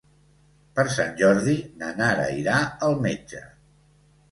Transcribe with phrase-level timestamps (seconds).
[0.79, 1.53] Per Sant Jordi
[1.83, 2.57] na Nara irà
[2.91, 3.45] al metge.